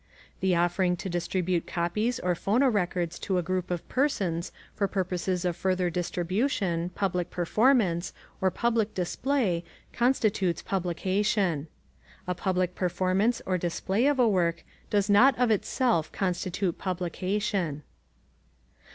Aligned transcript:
The 0.39 0.55
offering 0.55 0.97
to 0.97 1.09
distribute 1.11 1.67
copies 1.67 2.19
or 2.19 2.33
phonorecords 2.33 3.19
to 3.21 3.37
a 3.37 3.43
group 3.43 3.69
of 3.69 3.87
persons 3.87 4.51
for 4.73 4.87
purposes 4.87 5.45
of 5.45 5.55
further 5.55 5.91
distribution, 5.91 6.89
public 6.95 7.29
performance, 7.29 8.11
or 8.41 8.49
public 8.49 8.95
display 8.95 9.63
constitutes 9.93 10.63
publication. 10.63 11.67
A 12.25 12.33
public 12.33 12.73
performance 12.73 13.43
or 13.45 13.59
display 13.59 14.07
of 14.07 14.17
a 14.17 14.27
work 14.27 14.63
does 14.89 15.07
not 15.07 15.37
of 15.37 15.51
itself 15.51 16.11
constitute 16.11 16.79
publication. 16.79 17.83